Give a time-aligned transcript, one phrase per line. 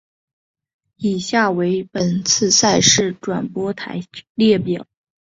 [0.95, 4.01] 以下为本次赛事转播台
[4.33, 4.87] 列表。